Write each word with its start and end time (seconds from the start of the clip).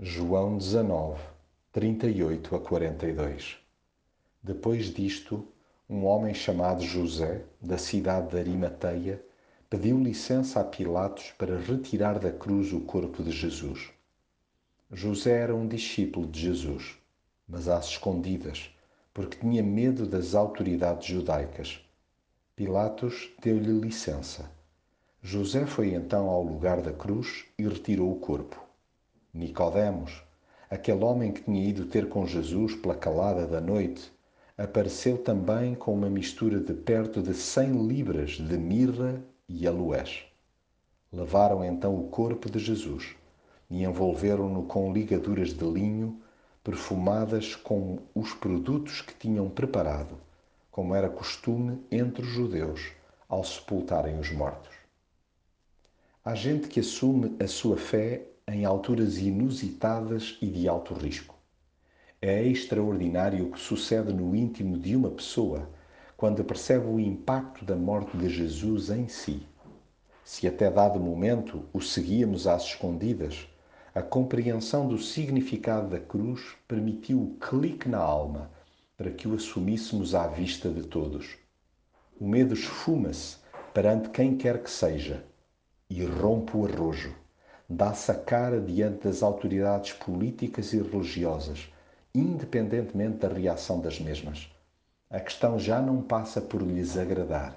João 0.00 0.56
19, 0.58 1.20
38 1.72 2.54
a 2.54 2.60
42 2.60 3.56
Depois 4.40 4.94
disto, 4.94 5.44
um 5.90 6.04
homem 6.06 6.32
chamado 6.32 6.84
José, 6.84 7.42
da 7.60 7.76
cidade 7.78 8.30
de 8.30 8.38
Arimateia, 8.38 9.20
pediu 9.68 9.98
licença 9.98 10.60
a 10.60 10.64
Pilatos 10.64 11.32
para 11.36 11.58
retirar 11.58 12.20
da 12.20 12.30
cruz 12.30 12.72
o 12.72 12.82
corpo 12.82 13.24
de 13.24 13.32
Jesus. 13.32 13.90
José 14.92 15.32
era 15.32 15.56
um 15.56 15.66
discípulo 15.66 16.28
de 16.28 16.42
Jesus, 16.42 16.96
mas 17.48 17.66
às 17.66 17.86
escondidas, 17.86 18.70
porque 19.12 19.38
tinha 19.38 19.64
medo 19.64 20.06
das 20.06 20.36
autoridades 20.36 21.08
judaicas. 21.08 21.80
Pilatos 22.54 23.32
deu-lhe 23.42 23.72
licença. 23.72 24.48
José 25.20 25.66
foi 25.66 25.92
então 25.92 26.28
ao 26.28 26.44
lugar 26.44 26.80
da 26.82 26.92
cruz 26.92 27.46
e 27.58 27.66
retirou 27.66 28.12
o 28.12 28.20
corpo. 28.20 28.67
Nicodemos, 29.32 30.22
aquele 30.70 31.04
homem 31.04 31.32
que 31.32 31.42
tinha 31.42 31.68
ido 31.68 31.86
ter 31.86 32.08
com 32.08 32.26
Jesus 32.26 32.74
pela 32.74 32.94
calada 32.94 33.46
da 33.46 33.60
noite, 33.60 34.12
apareceu 34.56 35.18
também 35.18 35.74
com 35.74 35.94
uma 35.94 36.10
mistura 36.10 36.58
de 36.58 36.74
perto 36.74 37.22
de 37.22 37.34
cem 37.34 37.86
libras 37.86 38.32
de 38.32 38.58
mirra 38.58 39.22
e 39.48 39.66
aloés. 39.66 40.24
Levaram 41.12 41.64
então 41.64 41.98
o 41.98 42.08
corpo 42.08 42.50
de 42.50 42.58
Jesus 42.58 43.14
e 43.70 43.84
envolveram-no 43.84 44.64
com 44.64 44.92
ligaduras 44.92 45.54
de 45.54 45.64
linho 45.64 46.20
perfumadas 46.64 47.54
com 47.54 47.98
os 48.14 48.34
produtos 48.34 49.00
que 49.00 49.14
tinham 49.14 49.48
preparado, 49.48 50.18
como 50.70 50.94
era 50.94 51.08
costume 51.08 51.82
entre 51.90 52.22
os 52.22 52.28
judeus 52.28 52.92
ao 53.28 53.44
sepultarem 53.44 54.18
os 54.18 54.30
mortos. 54.32 54.74
Há 56.24 56.34
gente 56.34 56.68
que 56.68 56.80
assume 56.80 57.36
a 57.42 57.46
sua 57.46 57.76
fé 57.76 58.26
em 58.50 58.64
alturas 58.64 59.18
inusitadas 59.18 60.38
e 60.40 60.46
de 60.46 60.66
alto 60.66 60.94
risco. 60.94 61.36
É 62.20 62.42
extraordinário 62.42 63.46
o 63.46 63.50
que 63.52 63.60
sucede 63.60 64.10
no 64.10 64.34
íntimo 64.34 64.78
de 64.78 64.96
uma 64.96 65.10
pessoa 65.10 65.68
quando 66.16 66.42
percebe 66.42 66.86
o 66.86 66.98
impacto 66.98 67.62
da 67.62 67.76
morte 67.76 68.16
de 68.16 68.28
Jesus 68.30 68.88
em 68.88 69.06
si. 69.06 69.46
Se 70.24 70.46
até 70.46 70.70
dado 70.70 70.98
momento 70.98 71.62
o 71.74 71.80
seguíamos 71.82 72.46
às 72.46 72.64
escondidas, 72.64 73.46
a 73.94 74.00
compreensão 74.00 74.88
do 74.88 74.98
significado 74.98 75.90
da 75.90 76.00
cruz 76.00 76.56
permitiu 76.66 77.20
o 77.20 77.36
clique 77.38 77.88
na 77.88 77.98
alma 77.98 78.50
para 78.96 79.10
que 79.10 79.28
o 79.28 79.34
assumíssemos 79.34 80.14
à 80.14 80.26
vista 80.26 80.70
de 80.70 80.84
todos. 80.84 81.36
O 82.18 82.26
medo 82.26 82.54
esfuma-se 82.54 83.36
perante 83.74 84.08
quem 84.08 84.38
quer 84.38 84.62
que 84.62 84.70
seja 84.70 85.22
e 85.90 86.02
rompe 86.02 86.56
o 86.56 86.64
arrojo 86.64 87.14
dá-se 87.68 88.10
a 88.10 88.14
cara 88.14 88.60
diante 88.60 89.04
das 89.04 89.22
autoridades 89.22 89.92
políticas 89.92 90.72
e 90.72 90.80
religiosas, 90.80 91.70
independentemente 92.14 93.18
da 93.18 93.28
reação 93.28 93.80
das 93.80 94.00
mesmas. 94.00 94.50
A 95.10 95.20
questão 95.20 95.58
já 95.58 95.80
não 95.80 96.00
passa 96.00 96.40
por 96.40 96.62
lhes 96.62 96.96
agradar, 96.96 97.56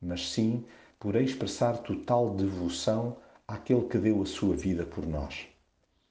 mas 0.00 0.30
sim 0.30 0.64
por 0.98 1.16
expressar 1.16 1.78
total 1.78 2.34
devoção 2.34 3.16
àquele 3.48 3.86
que 3.88 3.96
deu 3.96 4.22
a 4.22 4.26
sua 4.26 4.54
vida 4.54 4.84
por 4.84 5.06
nós. 5.06 5.46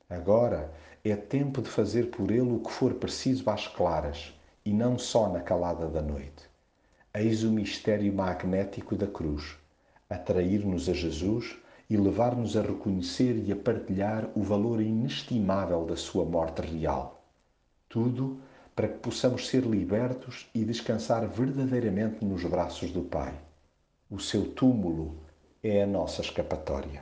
Agora 0.09 0.71
é 1.03 1.15
tempo 1.15 1.61
de 1.61 1.69
fazer 1.69 2.09
por 2.09 2.31
ele 2.31 2.51
o 2.51 2.59
que 2.59 2.71
for 2.71 2.95
preciso 2.95 3.47
às 3.49 3.67
claras 3.67 4.33
e 4.65 4.73
não 4.73 4.97
só 4.97 5.29
na 5.29 5.41
calada 5.41 5.87
da 5.87 6.01
noite. 6.01 6.49
Eis 7.13 7.43
o 7.43 7.51
mistério 7.51 8.11
magnético 8.11 8.95
da 8.95 9.07
cruz, 9.07 9.55
atrair-nos 10.09 10.89
a 10.89 10.93
Jesus 10.93 11.57
e 11.89 11.95
levar-nos 11.97 12.57
a 12.57 12.61
reconhecer 12.61 13.43
e 13.45 13.51
a 13.51 13.55
partilhar 13.55 14.29
o 14.35 14.41
valor 14.41 14.81
inestimável 14.81 15.85
da 15.85 15.95
sua 15.95 16.25
morte 16.25 16.61
real. 16.61 17.23
Tudo 17.87 18.39
para 18.75 18.89
que 18.89 18.99
possamos 18.99 19.47
ser 19.47 19.63
libertos 19.63 20.49
e 20.53 20.65
descansar 20.65 21.25
verdadeiramente 21.27 22.25
nos 22.25 22.43
braços 22.43 22.91
do 22.91 23.03
Pai. 23.03 23.33
O 24.09 24.19
seu 24.19 24.51
túmulo 24.51 25.15
é 25.63 25.83
a 25.83 25.87
nossa 25.87 26.21
escapatória. 26.21 26.91